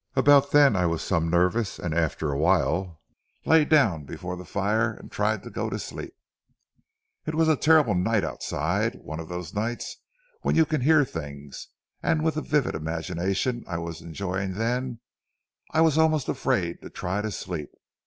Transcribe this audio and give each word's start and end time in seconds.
About 0.15 0.49
then 0.49 0.75
I 0.75 0.87
was 0.87 1.03
some 1.03 1.29
nervous, 1.29 1.77
and 1.77 1.93
after 1.93 2.31
a 2.31 2.37
while 2.39 3.01
lay 3.45 3.65
down 3.65 4.03
before 4.03 4.35
the 4.35 4.43
fire 4.45 4.93
and 4.95 5.11
tried 5.11 5.43
to 5.43 5.51
go 5.51 5.69
to 5.69 5.77
sleep. 5.77 6.15
"It 7.27 7.35
was 7.35 7.47
a 7.47 7.55
terrible 7.55 7.93
night 7.93 8.23
outside—one 8.23 9.19
of 9.19 9.29
those 9.29 9.53
nights 9.53 9.97
when 10.41 10.55
you 10.55 10.65
can 10.65 10.81
hear 10.81 11.05
things; 11.05 11.67
and 12.01 12.23
with 12.23 12.33
the 12.33 12.41
vivid 12.41 12.73
imagination 12.73 13.63
I 13.67 13.77
was 13.77 14.01
enjoying 14.01 14.55
then, 14.55 15.01
I 15.69 15.81
was 15.81 15.99
almost 15.99 16.27
afraid 16.27 16.81
to 16.81 16.89
try 16.89 17.21
to 17.21 17.29
sleep. 17.29 17.69